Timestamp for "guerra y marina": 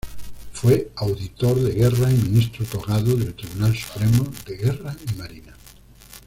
4.57-5.55